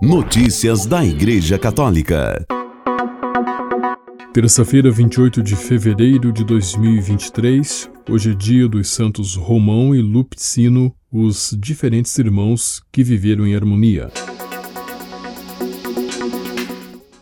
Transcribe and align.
Notícias 0.00 0.86
da 0.86 1.04
Igreja 1.04 1.58
Católica. 1.58 2.46
Terça-feira, 4.32 4.92
28 4.92 5.42
de 5.42 5.56
fevereiro 5.56 6.32
de 6.32 6.44
2023. 6.44 7.90
Hoje 8.08 8.30
é 8.30 8.34
dia 8.34 8.68
dos 8.68 8.90
santos 8.90 9.34
Romão 9.34 9.92
e 9.92 10.00
Lupicino, 10.00 10.94
os 11.10 11.52
diferentes 11.58 12.16
irmãos 12.16 12.80
que 12.92 13.02
viveram 13.02 13.44
em 13.44 13.56
harmonia. 13.56 14.08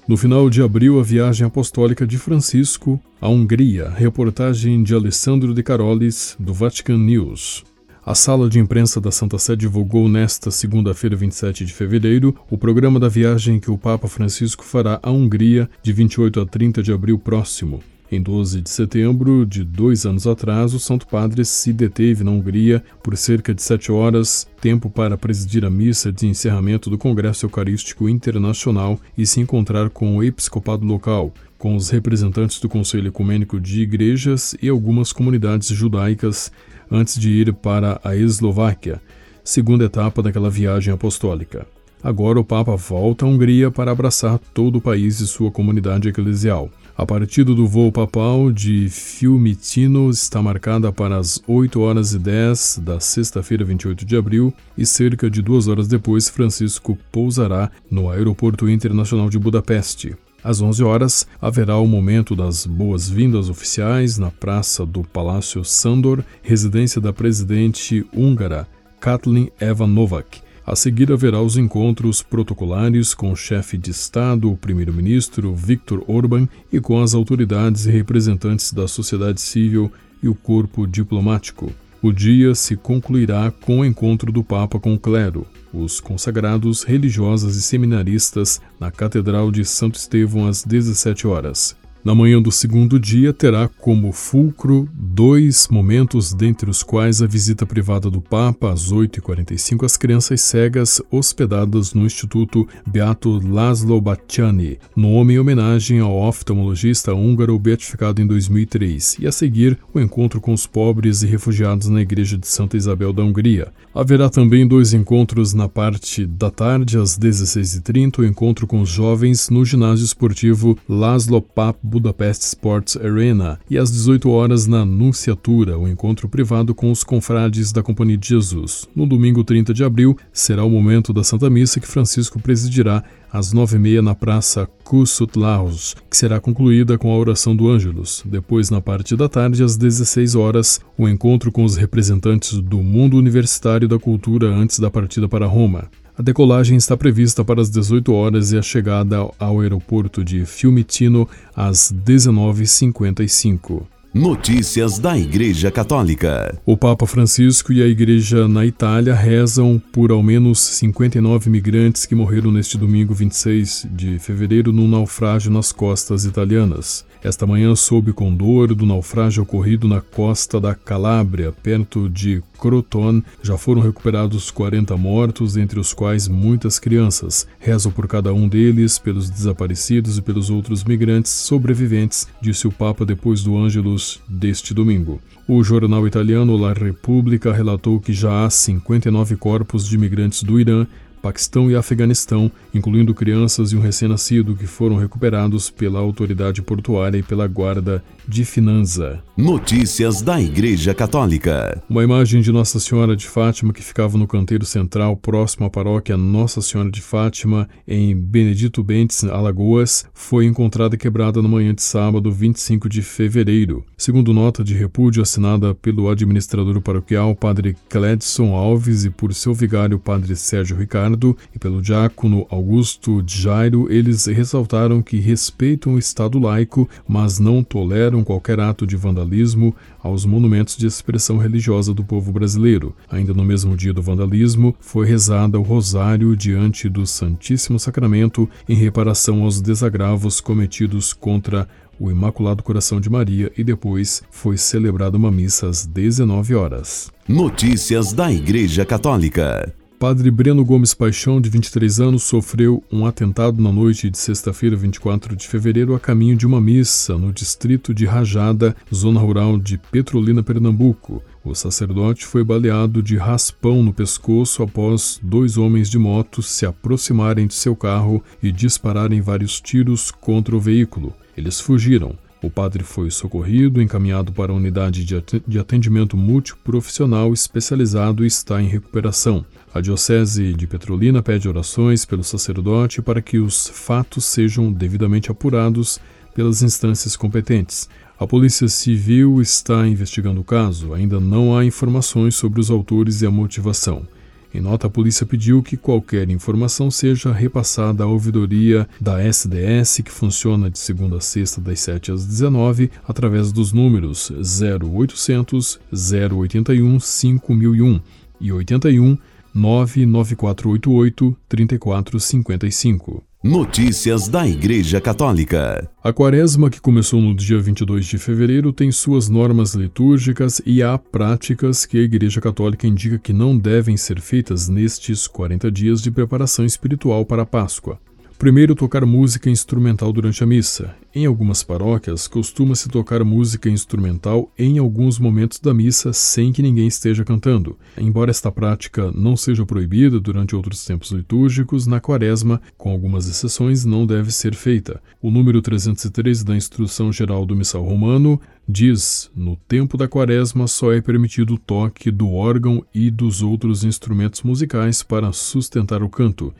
No 0.06 0.18
final 0.18 0.50
de 0.50 0.60
abril, 0.60 1.00
a 1.00 1.02
viagem 1.02 1.46
apostólica 1.46 2.06
de 2.06 2.18
Francisco 2.18 3.00
à 3.18 3.26
Hungria. 3.26 3.88
Reportagem 3.88 4.82
de 4.82 4.94
Alessandro 4.94 5.54
de 5.54 5.62
Carolis, 5.62 6.36
do 6.38 6.52
Vatican 6.52 6.98
News. 6.98 7.64
A 8.06 8.14
sala 8.14 8.48
de 8.48 8.60
imprensa 8.60 9.00
da 9.00 9.10
Santa 9.10 9.36
Sé 9.36 9.56
divulgou 9.56 10.08
nesta 10.08 10.48
segunda-feira, 10.52 11.16
27 11.16 11.64
de 11.64 11.74
fevereiro, 11.74 12.36
o 12.48 12.56
programa 12.56 13.00
da 13.00 13.08
viagem 13.08 13.58
que 13.58 13.68
o 13.68 13.76
Papa 13.76 14.06
Francisco 14.06 14.62
fará 14.62 15.00
à 15.02 15.10
Hungria 15.10 15.68
de 15.82 15.92
28 15.92 16.40
a 16.40 16.46
30 16.46 16.84
de 16.84 16.92
abril 16.92 17.18
próximo. 17.18 17.82
Em 18.08 18.22
12 18.22 18.60
de 18.60 18.70
setembro 18.70 19.44
de 19.44 19.64
dois 19.64 20.06
anos 20.06 20.24
atrás, 20.24 20.72
o 20.72 20.78
Santo 20.78 21.04
Padre 21.08 21.44
se 21.44 21.72
deteve 21.72 22.22
na 22.22 22.30
Hungria 22.30 22.80
por 23.02 23.16
cerca 23.16 23.52
de 23.52 23.60
sete 23.60 23.90
horas, 23.90 24.46
tempo 24.60 24.88
para 24.88 25.18
presidir 25.18 25.64
a 25.64 25.70
missa 25.70 26.12
de 26.12 26.28
encerramento 26.28 26.88
do 26.88 26.96
Congresso 26.96 27.46
Eucarístico 27.46 28.08
Internacional 28.08 29.00
e 29.18 29.26
se 29.26 29.40
encontrar 29.40 29.90
com 29.90 30.16
o 30.16 30.22
episcopado 30.22 30.86
local, 30.86 31.34
com 31.58 31.74
os 31.74 31.90
representantes 31.90 32.60
do 32.60 32.68
Conselho 32.68 33.08
Ecumênico 33.08 33.60
de 33.60 33.82
Igrejas 33.82 34.54
e 34.60 34.68
algumas 34.68 35.12
comunidades 35.12 35.68
judaicas 35.68 36.52
antes 36.90 37.18
de 37.18 37.30
ir 37.30 37.52
para 37.52 38.00
a 38.04 38.14
Eslováquia, 38.14 39.00
segunda 39.42 39.84
etapa 39.84 40.22
daquela 40.22 40.50
viagem 40.50 40.92
apostólica. 40.92 41.66
Agora 42.02 42.38
o 42.38 42.44
Papa 42.44 42.76
volta 42.76 43.24
à 43.24 43.28
Hungria 43.28 43.70
para 43.70 43.90
abraçar 43.90 44.38
todo 44.52 44.76
o 44.76 44.80
país 44.80 45.20
e 45.20 45.26
sua 45.26 45.50
comunidade 45.50 46.08
eclesial. 46.08 46.70
A 46.96 47.04
partida 47.04 47.54
do 47.54 47.66
voo 47.66 47.92
papal 47.92 48.50
de 48.50 48.88
Fiumicino 48.88 50.08
está 50.08 50.40
marcada 50.40 50.90
para 50.90 51.18
as 51.18 51.42
8 51.46 51.78
horas 51.80 52.14
e 52.14 52.18
10 52.18 52.80
da 52.82 53.00
sexta-feira, 53.00 53.64
28 53.64 54.04
de 54.04 54.16
abril, 54.16 54.54
e 54.78 54.86
cerca 54.86 55.28
de 55.28 55.42
duas 55.42 55.68
horas 55.68 55.88
depois, 55.88 56.28
Francisco 56.28 56.96
pousará 57.12 57.70
no 57.90 58.08
Aeroporto 58.08 58.68
Internacional 58.68 59.28
de 59.28 59.38
Budapeste. 59.38 60.16
Às 60.46 60.60
11 60.60 60.84
horas, 60.84 61.26
haverá 61.42 61.76
o 61.76 61.88
momento 61.88 62.36
das 62.36 62.66
boas-vindas 62.66 63.50
oficiais 63.50 64.16
na 64.16 64.30
praça 64.30 64.86
do 64.86 65.02
Palácio 65.02 65.64
Sandor, 65.64 66.22
residência 66.40 67.00
da 67.00 67.12
presidente 67.12 68.06
húngara 68.14 68.64
Katlin 69.00 69.50
Eva 69.58 69.88
Novak. 69.88 70.40
A 70.64 70.76
seguir 70.76 71.10
haverá 71.10 71.42
os 71.42 71.56
encontros 71.56 72.22
protocolares 72.22 73.12
com 73.12 73.32
o 73.32 73.36
chefe 73.36 73.76
de 73.76 73.90
Estado, 73.90 74.48
o 74.48 74.56
primeiro-ministro 74.56 75.52
Viktor 75.52 76.04
Orban, 76.06 76.48
e 76.72 76.78
com 76.78 77.02
as 77.02 77.12
autoridades 77.12 77.86
e 77.86 77.90
representantes 77.90 78.72
da 78.72 78.86
sociedade 78.86 79.40
civil 79.40 79.90
e 80.22 80.28
o 80.28 80.34
corpo 80.36 80.86
diplomático. 80.86 81.72
O 82.06 82.12
dia 82.12 82.54
se 82.54 82.76
concluirá 82.76 83.50
com 83.50 83.80
o 83.80 83.84
encontro 83.84 84.30
do 84.30 84.44
Papa 84.44 84.78
com 84.78 84.94
o 84.94 84.98
clero, 84.98 85.44
os 85.74 85.98
consagrados, 85.98 86.84
religiosas 86.84 87.56
e 87.56 87.62
seminaristas 87.62 88.60
na 88.78 88.92
Catedral 88.92 89.50
de 89.50 89.64
Santo 89.64 89.96
Estevão 89.96 90.46
às 90.46 90.62
17 90.62 91.26
horas. 91.26 91.76
Na 92.04 92.14
manhã 92.14 92.40
do 92.40 92.52
segundo 92.52 93.00
dia, 93.00 93.32
terá 93.32 93.68
como 93.68 94.12
fulcro 94.12 94.88
dois 94.94 95.66
momentos, 95.68 96.32
dentre 96.32 96.70
os 96.70 96.82
quais 96.82 97.20
a 97.20 97.26
visita 97.26 97.66
privada 97.66 98.08
do 98.08 98.20
Papa 98.20 98.72
às 98.72 98.92
8h45 98.92 99.84
às 99.84 99.96
crianças 99.96 100.40
cegas 100.40 101.02
hospedadas 101.10 101.94
no 101.94 102.06
Instituto 102.06 102.66
Beato 102.86 103.40
Laszlo 103.44 104.00
Bacciani, 104.00 104.78
nome 104.94 105.34
em 105.34 105.38
homenagem 105.40 105.98
ao 105.98 106.16
oftalmologista 106.16 107.12
húngaro 107.12 107.58
beatificado 107.58 108.22
em 108.22 108.26
2003, 108.26 109.16
e 109.18 109.26
a 109.26 109.32
seguir 109.32 109.76
o 109.92 109.98
encontro 109.98 110.40
com 110.40 110.52
os 110.52 110.66
pobres 110.66 111.22
e 111.22 111.26
refugiados 111.26 111.88
na 111.88 112.00
Igreja 112.00 112.38
de 112.38 112.46
Santa 112.46 112.76
Isabel 112.76 113.12
da 113.12 113.24
Hungria. 113.24 113.72
Haverá 113.92 114.28
também 114.28 114.66
dois 114.66 114.94
encontros 114.94 115.54
na 115.54 115.68
parte 115.68 116.24
da 116.24 116.50
tarde, 116.50 116.98
às 116.98 117.18
16h30, 117.18 118.18
o 118.18 118.24
encontro 118.24 118.66
com 118.66 118.80
os 118.80 118.90
jovens 118.90 119.48
no 119.48 119.64
ginásio 119.64 120.04
esportivo 120.04 120.78
Laszlo 120.88 121.40
Pap 121.40 121.78
Budapest 121.96 122.42
Sports 122.42 122.94
Arena 122.98 123.58
e 123.70 123.78
às 123.78 123.90
18 123.90 124.28
horas 124.28 124.66
na 124.66 124.84
Nunciatura, 124.84 125.78
o 125.78 125.88
encontro 125.88 126.28
privado 126.28 126.74
com 126.74 126.90
os 126.90 127.02
confrades 127.02 127.72
da 127.72 127.82
Companhia 127.82 128.18
de 128.18 128.28
Jesus. 128.28 128.86
No 128.94 129.06
domingo 129.06 129.42
30 129.42 129.72
de 129.72 129.82
abril 129.82 130.14
será 130.30 130.62
o 130.62 130.68
momento 130.68 131.10
da 131.10 131.24
Santa 131.24 131.48
Missa 131.48 131.80
que 131.80 131.86
Francisco 131.86 132.38
presidirá 132.38 133.02
às 133.32 133.54
nove 133.54 133.76
e 133.76 133.78
meia 133.78 134.02
na 134.02 134.14
Praça 134.14 134.68
Kusutlaus, 134.84 135.96
que 136.10 136.16
será 136.18 136.38
concluída 136.38 136.98
com 136.98 137.10
a 137.10 137.16
oração 137.16 137.56
do 137.56 137.66
Ângelus. 137.66 138.22
Depois, 138.26 138.68
na 138.68 138.82
parte 138.82 139.16
da 139.16 139.26
tarde, 139.26 139.64
às 139.64 139.78
16 139.78 140.34
horas, 140.34 140.80
o 140.98 141.08
encontro 141.08 141.50
com 141.50 141.64
os 141.64 141.76
representantes 141.76 142.60
do 142.60 142.82
mundo 142.82 143.16
universitário 143.16 143.88
da 143.88 143.98
cultura 143.98 144.48
antes 144.48 144.78
da 144.78 144.90
partida 144.90 145.26
para 145.26 145.46
Roma. 145.46 145.88
A 146.18 146.22
decolagem 146.22 146.78
está 146.78 146.96
prevista 146.96 147.44
para 147.44 147.60
as 147.60 147.68
18 147.68 148.10
horas 148.10 148.50
e 148.50 148.56
a 148.56 148.62
chegada 148.62 149.18
ao 149.38 149.60
aeroporto 149.60 150.24
de 150.24 150.46
Fiumicino 150.46 151.28
às 151.54 151.92
19h55. 151.92 153.82
Notícias 154.16 154.98
da 154.98 155.18
Igreja 155.18 155.70
Católica. 155.70 156.58
O 156.64 156.74
Papa 156.74 157.06
Francisco 157.06 157.70
e 157.70 157.82
a 157.82 157.86
Igreja 157.86 158.48
na 158.48 158.64
Itália 158.64 159.14
rezam 159.14 159.78
por 159.92 160.10
ao 160.10 160.22
menos 160.22 160.58
59 160.58 161.50
migrantes 161.50 162.06
que 162.06 162.14
morreram 162.14 162.50
neste 162.50 162.78
domingo 162.78 163.12
26 163.12 163.86
de 163.90 164.18
fevereiro 164.18 164.72
num 164.72 164.88
naufrágio 164.88 165.52
nas 165.52 165.70
costas 165.70 166.24
italianas. 166.24 167.04
Esta 167.22 167.46
manhã 167.46 167.74
soube 167.74 168.12
com 168.14 168.34
dor 168.34 168.74
do 168.74 168.86
naufrágio 168.86 169.42
ocorrido 169.42 169.86
na 169.86 170.00
costa 170.00 170.58
da 170.58 170.74
Calábria, 170.74 171.52
perto 171.52 172.08
de 172.08 172.42
Croton. 172.58 173.20
Já 173.42 173.58
foram 173.58 173.82
recuperados 173.82 174.50
40 174.50 174.96
mortos, 174.96 175.56
entre 175.56 175.78
os 175.78 175.92
quais 175.92 176.28
muitas 176.28 176.78
crianças. 176.78 177.46
Rezo 177.58 177.90
por 177.90 178.06
cada 178.06 178.32
um 178.32 178.48
deles, 178.48 178.98
pelos 178.98 179.28
desaparecidos 179.28 180.18
e 180.18 180.22
pelos 180.22 180.50
outros 180.50 180.84
migrantes 180.84 181.32
sobreviventes, 181.32 182.28
disse 182.40 182.66
o 182.66 182.72
Papa 182.72 183.04
depois 183.04 183.42
do 183.42 183.56
Ângelus 183.56 184.05
deste 184.28 184.72
domingo. 184.72 185.20
O 185.48 185.62
jornal 185.62 186.06
italiano 186.06 186.56
La 186.56 186.72
Repubblica 186.72 187.52
relatou 187.52 188.00
que 188.00 188.12
já 188.12 188.44
há 188.44 188.50
59 188.50 189.36
corpos 189.36 189.86
de 189.86 189.96
migrantes 189.96 190.42
do 190.42 190.58
Irã 190.58 190.86
Paquistão 191.22 191.70
e 191.70 191.76
Afeganistão, 191.76 192.50
incluindo 192.72 193.14
crianças 193.14 193.72
e 193.72 193.76
um 193.76 193.80
recém-nascido 193.80 194.54
que 194.54 194.66
foram 194.66 194.96
recuperados 194.96 195.70
pela 195.70 195.98
autoridade 195.98 196.62
portuária 196.62 197.18
e 197.18 197.22
pela 197.22 197.46
guarda 197.46 198.02
de 198.28 198.44
Finanza. 198.44 199.22
Notícias 199.36 200.22
da 200.22 200.40
Igreja 200.40 200.94
Católica. 200.94 201.82
Uma 201.88 202.02
imagem 202.02 202.40
de 202.40 202.50
Nossa 202.50 202.80
Senhora 202.80 203.16
de 203.16 203.26
Fátima 203.26 203.72
que 203.72 203.82
ficava 203.82 204.18
no 204.18 204.26
canteiro 204.26 204.64
central 204.64 205.16
próximo 205.16 205.66
à 205.66 205.70
paróquia 205.70 206.16
Nossa 206.16 206.60
Senhora 206.60 206.90
de 206.90 207.00
Fátima, 207.00 207.68
em 207.86 208.16
Benedito 208.16 208.82
Bentes, 208.82 209.24
Alagoas, 209.24 210.06
foi 210.12 210.46
encontrada 210.46 210.96
quebrada 210.96 211.40
na 211.42 211.48
manhã 211.48 211.74
de 211.74 211.82
sábado, 211.82 212.30
25 212.32 212.88
de 212.88 213.02
fevereiro. 213.02 213.84
Segundo 213.96 214.32
nota 214.32 214.64
de 214.64 214.74
repúdio 214.74 215.22
assinada 215.22 215.74
pelo 215.74 216.08
administrador 216.08 216.80
paroquial, 216.80 217.34
Padre 217.34 217.76
Cledson 217.88 218.54
Alves, 218.54 219.04
e 219.04 219.10
por 219.10 219.32
seu 219.32 219.54
vigário, 219.54 219.98
Padre 219.98 220.34
Sérgio 220.36 220.76
Ricardo, 220.76 221.15
e 221.54 221.58
pelo 221.58 221.80
diácono 221.80 222.46
Augusto 222.50 223.22
Jairo, 223.26 223.86
eles 223.90 224.26
ressaltaram 224.26 225.00
que 225.00 225.18
respeitam 225.18 225.94
o 225.94 225.98
Estado 225.98 226.38
laico, 226.38 226.88
mas 227.06 227.38
não 227.38 227.62
toleram 227.62 228.24
qualquer 228.24 228.60
ato 228.60 228.86
de 228.86 228.96
vandalismo 228.96 229.74
aos 230.02 230.24
monumentos 230.24 230.76
de 230.76 230.86
expressão 230.86 231.38
religiosa 231.38 231.94
do 231.94 232.04
povo 232.04 232.32
brasileiro. 232.32 232.94
Ainda 233.10 233.32
no 233.32 233.44
mesmo 233.44 233.76
dia 233.76 233.92
do 233.92 234.02
vandalismo, 234.02 234.74
foi 234.80 235.06
rezada 235.06 235.58
o 235.58 235.62
rosário 235.62 236.36
diante 236.36 236.88
do 236.88 237.06
Santíssimo 237.06 237.78
Sacramento 237.78 238.48
em 238.68 238.74
reparação 238.74 239.42
aos 239.42 239.60
desagravos 239.60 240.40
cometidos 240.40 241.12
contra 241.12 241.68
o 241.98 242.10
Imaculado 242.10 242.62
Coração 242.62 243.00
de 243.00 243.08
Maria 243.08 243.50
e 243.56 243.64
depois 243.64 244.22
foi 244.30 244.56
celebrada 244.56 245.16
uma 245.16 245.30
missa 245.30 245.68
às 245.68 245.86
19 245.86 246.54
horas. 246.54 247.10
Notícias 247.28 248.12
da 248.12 248.30
Igreja 248.30 248.84
Católica. 248.84 249.74
Padre 249.98 250.30
Breno 250.30 250.62
Gomes 250.62 250.92
Paixão, 250.92 251.40
de 251.40 251.48
23 251.48 252.00
anos, 252.00 252.22
sofreu 252.24 252.84
um 252.92 253.06
atentado 253.06 253.62
na 253.62 253.72
noite 253.72 254.10
de 254.10 254.18
sexta-feira, 254.18 254.76
24 254.76 255.34
de 255.34 255.48
fevereiro, 255.48 255.94
a 255.94 256.00
caminho 256.00 256.36
de 256.36 256.46
uma 256.46 256.60
missa 256.60 257.16
no 257.16 257.32
distrito 257.32 257.94
de 257.94 258.04
Rajada, 258.04 258.76
zona 258.94 259.18
rural 259.18 259.56
de 259.56 259.78
Petrolina, 259.78 260.42
Pernambuco. 260.42 261.22
O 261.42 261.54
sacerdote 261.54 262.26
foi 262.26 262.44
baleado 262.44 263.02
de 263.02 263.16
raspão 263.16 263.82
no 263.82 263.92
pescoço 263.92 264.62
após 264.62 265.18
dois 265.22 265.56
homens 265.56 265.88
de 265.88 265.98
moto 265.98 266.42
se 266.42 266.66
aproximarem 266.66 267.46
de 267.46 267.54
seu 267.54 267.74
carro 267.74 268.22
e 268.42 268.52
dispararem 268.52 269.22
vários 269.22 269.62
tiros 269.62 270.10
contra 270.10 270.54
o 270.54 270.60
veículo. 270.60 271.14
Eles 271.34 271.58
fugiram. 271.58 272.18
O 272.42 272.50
padre 272.50 272.84
foi 272.84 273.10
socorrido, 273.10 273.80
encaminhado 273.80 274.30
para 274.32 274.52
a 274.52 274.54
unidade 274.54 275.04
de 275.04 275.58
atendimento 275.58 276.16
multiprofissional 276.16 277.32
especializado 277.32 278.24
e 278.24 278.26
está 278.26 278.60
em 278.62 278.68
recuperação. 278.68 279.44
A 279.74 279.80
Diocese 279.80 280.52
de 280.52 280.66
Petrolina 280.66 281.22
pede 281.22 281.48
orações 281.48 282.04
pelo 282.04 282.22
sacerdote 282.22 283.00
para 283.00 283.22
que 283.22 283.38
os 283.38 283.68
fatos 283.68 284.24
sejam 284.26 284.70
devidamente 284.70 285.30
apurados 285.30 285.98
pelas 286.34 286.62
instâncias 286.62 287.16
competentes. 287.16 287.88
A 288.18 288.26
Polícia 288.26 288.68
Civil 288.68 289.40
está 289.40 289.86
investigando 289.86 290.40
o 290.40 290.44
caso, 290.44 290.94
ainda 290.94 291.18
não 291.18 291.56
há 291.56 291.64
informações 291.64 292.34
sobre 292.34 292.60
os 292.60 292.70
autores 292.70 293.22
e 293.22 293.26
a 293.26 293.30
motivação. 293.30 294.06
Em 294.54 294.60
nota, 294.60 294.86
a 294.86 294.90
polícia 294.90 295.26
pediu 295.26 295.62
que 295.62 295.76
qualquer 295.76 296.30
informação 296.30 296.90
seja 296.90 297.32
repassada 297.32 298.04
à 298.04 298.06
ouvidoria 298.06 298.88
da 299.00 299.22
SDS, 299.22 300.02
que 300.04 300.10
funciona 300.10 300.70
de 300.70 300.78
segunda 300.78 301.16
a 301.16 301.20
sexta, 301.20 301.60
das 301.60 301.80
7 301.80 302.12
às 302.12 302.24
19, 302.26 302.90
através 303.06 303.52
dos 303.52 303.72
números 303.72 304.30
0800 304.30 305.80
081 305.92 307.00
5001 307.00 308.00
e 308.40 308.52
81 308.52 309.18
99488 309.54 311.36
3455. 311.48 313.22
Notícias 313.46 314.26
da 314.26 314.44
Igreja 314.44 315.00
Católica. 315.00 315.88
A 316.02 316.12
quaresma, 316.12 316.68
que 316.68 316.80
começou 316.80 317.20
no 317.20 317.32
dia 317.32 317.60
22 317.60 318.04
de 318.04 318.18
fevereiro, 318.18 318.72
tem 318.72 318.90
suas 318.90 319.28
normas 319.28 319.72
litúrgicas 319.72 320.60
e 320.66 320.82
há 320.82 320.98
práticas 320.98 321.86
que 321.86 321.96
a 321.96 322.02
Igreja 322.02 322.40
Católica 322.40 322.88
indica 322.88 323.20
que 323.20 323.32
não 323.32 323.56
devem 323.56 323.96
ser 323.96 324.20
feitas 324.20 324.68
nestes 324.68 325.28
40 325.28 325.70
dias 325.70 326.02
de 326.02 326.10
preparação 326.10 326.64
espiritual 326.64 327.24
para 327.24 327.42
a 327.42 327.46
Páscoa. 327.46 328.00
Primeiro, 328.38 328.74
tocar 328.74 329.06
música 329.06 329.48
instrumental 329.48 330.12
durante 330.12 330.44
a 330.44 330.46
missa. 330.46 330.94
Em 331.14 331.24
algumas 331.24 331.62
paróquias, 331.62 332.28
costuma-se 332.28 332.86
tocar 332.86 333.24
música 333.24 333.70
instrumental 333.70 334.52
em 334.58 334.76
alguns 334.76 335.18
momentos 335.18 335.58
da 335.58 335.72
missa 335.72 336.12
sem 336.12 336.52
que 336.52 336.60
ninguém 336.60 336.86
esteja 336.86 337.24
cantando. 337.24 337.78
Embora 337.96 338.30
esta 338.30 338.52
prática 338.52 339.10
não 339.12 339.38
seja 339.38 339.64
proibida 339.64 340.20
durante 340.20 340.54
outros 340.54 340.84
tempos 340.84 341.12
litúrgicos, 341.12 341.86
na 341.86 341.98
quaresma, 341.98 342.60
com 342.76 342.90
algumas 342.90 343.26
exceções, 343.26 343.86
não 343.86 344.06
deve 344.06 344.30
ser 344.30 344.54
feita. 344.54 345.00
O 345.22 345.30
número 345.30 345.62
303 345.62 346.44
da 346.44 346.54
Instrução 346.54 347.10
Geral 347.10 347.46
do 347.46 347.56
Missal 347.56 347.82
Romano 347.82 348.38
diz: 348.68 349.30
no 349.34 349.56
tempo 349.66 349.96
da 349.96 350.06
quaresma 350.06 350.66
só 350.66 350.92
é 350.92 351.00
permitido 351.00 351.54
o 351.54 351.58
toque 351.58 352.10
do 352.10 352.30
órgão 352.34 352.84
e 352.94 353.10
dos 353.10 353.40
outros 353.40 353.82
instrumentos 353.82 354.42
musicais 354.42 355.02
para 355.02 355.32
sustentar 355.32 356.02
o 356.02 356.10
canto. 356.10 356.52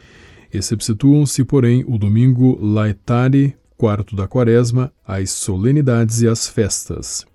Exceptuam-se, 0.53 1.45
porém, 1.45 1.85
o 1.87 1.99
domingo 1.99 2.59
laetare, 2.61 3.57
quarto 3.77 4.17
da 4.17 4.27
quaresma, 4.27 4.93
as 5.07 5.31
solenidades 5.31 6.23
e 6.23 6.29
as 6.29 6.49
festas. 6.49 7.27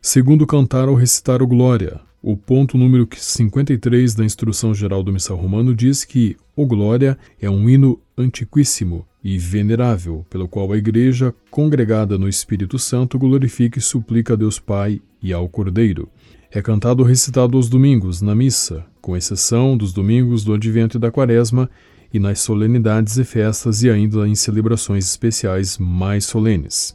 Segundo 0.00 0.46
cantar 0.46 0.88
ou 0.88 0.94
recitar 0.94 1.42
o 1.42 1.46
Glória, 1.46 2.00
o 2.22 2.36
ponto 2.36 2.76
número 2.76 3.08
53 3.16 4.14
da 4.14 4.24
Instrução 4.24 4.74
Geral 4.74 5.02
do 5.02 5.12
Missal 5.12 5.36
Romano 5.36 5.74
diz 5.74 6.04
que 6.04 6.36
o 6.54 6.66
Glória 6.66 7.16
é 7.40 7.48
um 7.48 7.68
hino 7.68 8.00
antiquíssimo 8.16 9.06
e 9.22 9.38
venerável, 9.38 10.26
pelo 10.28 10.48
qual 10.48 10.72
a 10.72 10.76
Igreja, 10.76 11.34
congregada 11.50 12.18
no 12.18 12.28
Espírito 12.28 12.78
Santo, 12.78 13.18
glorifica 13.18 13.78
e 13.78 13.82
suplica 13.82 14.32
a 14.32 14.36
Deus 14.36 14.58
Pai 14.58 15.00
e 15.22 15.32
ao 15.32 15.48
Cordeiro. 15.48 16.08
É 16.50 16.62
cantado 16.62 17.02
ou 17.02 17.08
recitado 17.08 17.56
aos 17.56 17.68
domingos, 17.68 18.22
na 18.22 18.34
missa, 18.34 18.84
com 19.00 19.16
exceção 19.16 19.76
dos 19.76 19.92
domingos 19.92 20.44
do 20.44 20.54
Advento 20.54 20.96
e 20.96 21.00
da 21.00 21.10
Quaresma, 21.10 21.68
e 22.12 22.18
nas 22.18 22.40
solenidades 22.40 23.16
e 23.18 23.24
festas 23.24 23.82
e 23.82 23.90
ainda 23.90 24.26
em 24.26 24.34
celebrações 24.34 25.04
especiais 25.04 25.78
mais 25.78 26.24
solenes. 26.24 26.94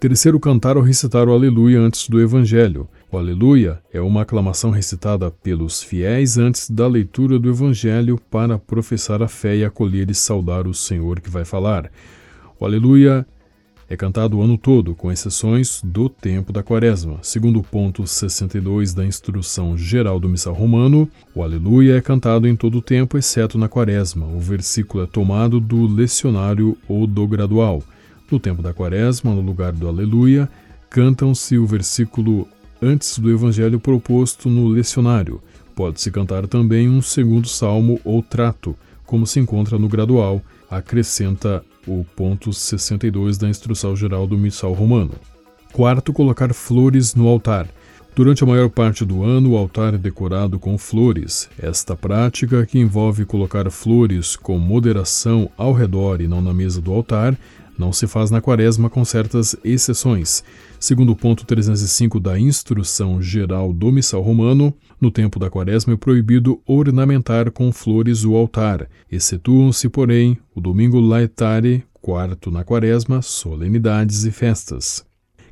Terceiro, 0.00 0.38
cantar 0.38 0.76
ou 0.76 0.82
recitar 0.82 1.28
o 1.28 1.32
Aleluia 1.32 1.80
antes 1.80 2.08
do 2.08 2.20
Evangelho. 2.20 2.88
O 3.10 3.18
Aleluia 3.18 3.82
é 3.92 4.00
uma 4.00 4.22
aclamação 4.22 4.70
recitada 4.70 5.28
pelos 5.28 5.82
fiéis 5.82 6.38
antes 6.38 6.70
da 6.70 6.86
leitura 6.86 7.36
do 7.36 7.48
Evangelho 7.48 8.16
para 8.30 8.56
professar 8.56 9.22
a 9.22 9.26
fé 9.26 9.56
e 9.56 9.64
acolher 9.64 10.08
e 10.08 10.14
saudar 10.14 10.68
o 10.68 10.74
Senhor 10.74 11.20
que 11.20 11.28
vai 11.28 11.44
falar. 11.44 11.90
O 12.60 12.64
Aleluia 12.64 13.26
é 13.90 13.96
cantado 13.96 14.36
o 14.36 14.42
ano 14.42 14.58
todo, 14.58 14.94
com 14.94 15.10
exceções 15.10 15.80
do 15.82 16.10
tempo 16.10 16.52
da 16.52 16.62
quaresma. 16.62 17.18
Segundo 17.22 17.60
o 17.60 17.62
ponto 17.62 18.06
62 18.06 18.92
da 18.92 19.04
instrução 19.04 19.78
geral 19.78 20.20
do 20.20 20.28
missal 20.28 20.52
romano, 20.52 21.08
o 21.34 21.42
Aleluia 21.42 21.96
é 21.96 22.00
cantado 22.00 22.46
em 22.46 22.54
todo 22.54 22.78
o 22.78 22.82
tempo, 22.82 23.16
exceto 23.16 23.56
na 23.56 23.66
quaresma. 23.66 24.26
O 24.26 24.38
versículo 24.38 25.04
é 25.04 25.06
tomado 25.06 25.58
do 25.58 25.86
lecionário 25.86 26.76
ou 26.86 27.06
do 27.06 27.26
gradual. 27.26 27.82
No 28.30 28.38
tempo 28.38 28.60
da 28.60 28.74
quaresma, 28.74 29.34
no 29.34 29.40
lugar 29.40 29.72
do 29.72 29.88
Aleluia, 29.88 30.50
cantam-se 30.90 31.56
o 31.56 31.66
versículo 31.66 32.46
antes 32.82 33.18
do 33.18 33.30
evangelho 33.30 33.80
proposto 33.80 34.50
no 34.50 34.68
lecionário. 34.68 35.40
Pode-se 35.74 36.10
cantar 36.10 36.46
também 36.46 36.90
um 36.90 37.00
segundo 37.00 37.48
salmo 37.48 37.98
ou 38.04 38.22
trato, 38.22 38.76
como 39.06 39.26
se 39.26 39.40
encontra 39.40 39.78
no 39.78 39.88
gradual, 39.88 40.42
acrescenta 40.70 41.64
o 41.88 42.04
ponto 42.14 42.52
62 42.52 43.38
da 43.38 43.48
Instrução 43.48 43.96
Geral 43.96 44.26
do 44.26 44.36
Missal 44.36 44.72
Romano. 44.72 45.12
Quarto, 45.72 46.12
colocar 46.12 46.52
flores 46.52 47.14
no 47.14 47.26
altar. 47.26 47.68
Durante 48.14 48.42
a 48.42 48.46
maior 48.46 48.68
parte 48.68 49.04
do 49.04 49.22
ano, 49.22 49.52
o 49.52 49.56
altar 49.56 49.94
é 49.94 49.98
decorado 49.98 50.58
com 50.58 50.76
flores. 50.76 51.48
Esta 51.56 51.96
prática, 51.96 52.66
que 52.66 52.78
envolve 52.78 53.24
colocar 53.24 53.70
flores 53.70 54.34
com 54.34 54.58
moderação 54.58 55.50
ao 55.56 55.72
redor 55.72 56.20
e 56.20 56.26
não 56.26 56.42
na 56.42 56.52
mesa 56.52 56.80
do 56.80 56.92
altar, 56.92 57.38
não 57.78 57.92
se 57.92 58.06
faz 58.06 58.30
na 58.30 58.40
quaresma 58.40 58.90
com 58.90 59.04
certas 59.04 59.56
exceções. 59.64 60.42
Segundo 60.80 61.12
o 61.12 61.16
ponto 61.16 61.46
305 61.46 62.20
da 62.20 62.38
Instrução 62.38 63.22
Geral 63.22 63.72
do 63.72 63.90
Missal 63.92 64.20
Romano, 64.20 64.74
no 65.00 65.10
tempo 65.10 65.38
da 65.38 65.48
quaresma 65.48 65.94
é 65.94 65.96
proibido 65.96 66.60
ornamentar 66.66 67.50
com 67.50 67.72
flores 67.72 68.24
o 68.24 68.34
altar. 68.34 68.88
Excetuam-se, 69.10 69.88
porém, 69.88 70.36
o 70.54 70.60
domingo 70.60 71.00
laetare, 71.00 71.84
quarto 71.94 72.50
na 72.50 72.64
quaresma, 72.64 73.22
solenidades 73.22 74.24
e 74.24 74.30
festas. 74.30 75.07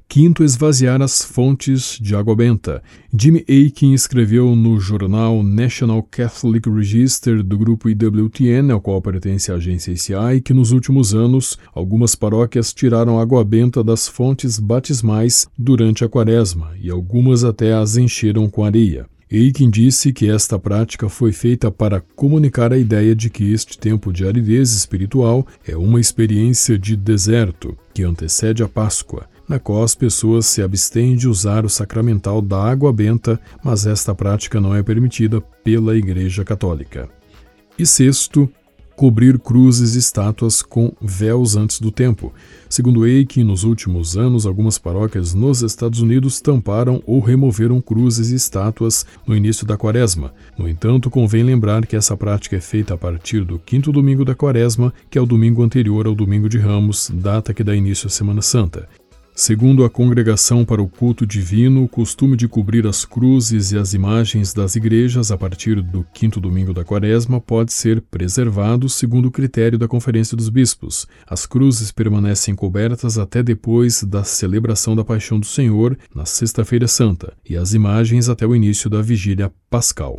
Quinto, 0.08 0.44
esvaziar 0.44 1.02
as 1.02 1.22
fontes 1.22 1.98
de 2.00 2.14
água 2.14 2.34
benta. 2.34 2.82
Jimmy 3.12 3.44
Aiken 3.48 3.92
escreveu 3.92 4.54
no 4.54 4.78
jornal 4.78 5.42
National 5.42 6.02
Catholic 6.02 6.70
Register 6.70 7.42
do 7.42 7.58
grupo 7.58 7.90
IWTN, 7.90 8.70
ao 8.72 8.80
qual 8.80 9.02
pertence 9.02 9.50
a 9.50 9.56
agência 9.56 9.90
ICI, 9.90 10.40
que 10.42 10.54
nos 10.54 10.70
últimos 10.70 11.12
anos 11.12 11.58
algumas 11.74 12.14
paróquias 12.14 12.72
tiraram 12.72 13.18
água 13.18 13.44
benta 13.44 13.82
das 13.82 14.08
fontes 14.08 14.58
batismais 14.58 15.48
durante 15.58 16.04
a 16.04 16.08
quaresma 16.08 16.70
e 16.80 16.88
algumas 16.88 17.44
até 17.44 17.74
as 17.74 17.96
encheram 17.96 18.48
com 18.48 18.64
areia. 18.64 19.06
Aiken 19.30 19.68
disse 19.68 20.12
que 20.12 20.30
esta 20.30 20.56
prática 20.56 21.08
foi 21.08 21.32
feita 21.32 21.68
para 21.68 22.00
comunicar 22.00 22.72
a 22.72 22.78
ideia 22.78 23.14
de 23.14 23.28
que 23.28 23.52
este 23.52 23.76
tempo 23.76 24.12
de 24.12 24.24
aridez 24.24 24.72
espiritual 24.72 25.44
é 25.66 25.76
uma 25.76 26.00
experiência 26.00 26.78
de 26.78 26.96
deserto 26.96 27.76
que 27.92 28.04
antecede 28.04 28.62
a 28.62 28.68
Páscoa 28.68 29.26
na 29.48 29.58
qual 29.58 29.82
as 29.82 29.94
pessoas 29.94 30.46
se 30.46 30.62
abstêm 30.62 31.16
de 31.16 31.28
usar 31.28 31.64
o 31.64 31.68
sacramental 31.68 32.42
da 32.42 32.62
água 32.62 32.92
benta, 32.92 33.40
mas 33.62 33.86
esta 33.86 34.14
prática 34.14 34.60
não 34.60 34.74
é 34.74 34.82
permitida 34.82 35.40
pela 35.62 35.96
Igreja 35.96 36.44
Católica. 36.44 37.08
E 37.78 37.84
sexto, 37.84 38.48
cobrir 38.96 39.38
cruzes 39.38 39.94
e 39.94 39.98
estátuas 39.98 40.62
com 40.62 40.90
véus 41.00 41.54
antes 41.54 41.78
do 41.78 41.90
tempo. 41.90 42.32
Segundo 42.68 43.04
Aiken, 43.04 43.44
nos 43.44 43.62
últimos 43.62 44.16
anos, 44.16 44.46
algumas 44.46 44.78
paróquias 44.78 45.34
nos 45.34 45.62
Estados 45.62 46.00
Unidos 46.00 46.40
tamparam 46.40 47.02
ou 47.06 47.20
removeram 47.20 47.80
cruzes 47.80 48.30
e 48.30 48.34
estátuas 48.34 49.04
no 49.26 49.36
início 49.36 49.66
da 49.66 49.76
quaresma. 49.76 50.32
No 50.58 50.66
entanto, 50.66 51.10
convém 51.10 51.42
lembrar 51.42 51.86
que 51.86 51.94
essa 51.94 52.16
prática 52.16 52.56
é 52.56 52.60
feita 52.60 52.94
a 52.94 52.98
partir 52.98 53.44
do 53.44 53.58
quinto 53.58 53.92
domingo 53.92 54.24
da 54.24 54.34
quaresma, 54.34 54.92
que 55.10 55.18
é 55.18 55.20
o 55.20 55.26
domingo 55.26 55.62
anterior 55.62 56.06
ao 56.06 56.14
domingo 56.14 56.48
de 56.48 56.58
Ramos, 56.58 57.10
data 57.14 57.52
que 57.52 57.62
dá 57.62 57.76
início 57.76 58.06
à 58.06 58.10
Semana 58.10 58.40
Santa. 58.40 58.88
Segundo 59.38 59.84
a 59.84 59.90
Congregação 59.90 60.64
para 60.64 60.80
o 60.80 60.88
Culto 60.88 61.26
Divino, 61.26 61.84
o 61.84 61.88
costume 61.88 62.38
de 62.38 62.48
cobrir 62.48 62.86
as 62.86 63.04
cruzes 63.04 63.70
e 63.70 63.76
as 63.76 63.92
imagens 63.92 64.54
das 64.54 64.76
igrejas 64.76 65.30
a 65.30 65.36
partir 65.36 65.82
do 65.82 66.06
quinto 66.14 66.40
domingo 66.40 66.72
da 66.72 66.82
quaresma 66.82 67.38
pode 67.38 67.70
ser 67.70 68.00
preservado 68.00 68.88
segundo 68.88 69.26
o 69.26 69.30
critério 69.30 69.78
da 69.78 69.86
Conferência 69.86 70.34
dos 70.34 70.48
Bispos. 70.48 71.06
As 71.28 71.44
cruzes 71.44 71.92
permanecem 71.92 72.54
cobertas 72.54 73.18
até 73.18 73.42
depois 73.42 74.02
da 74.02 74.24
celebração 74.24 74.96
da 74.96 75.04
Paixão 75.04 75.38
do 75.38 75.44
Senhor, 75.44 75.98
na 76.14 76.24
Sexta-feira 76.24 76.88
Santa, 76.88 77.34
e 77.46 77.58
as 77.58 77.74
imagens 77.74 78.30
até 78.30 78.46
o 78.46 78.56
início 78.56 78.88
da 78.88 79.02
Vigília 79.02 79.52
Pascal. 79.68 80.18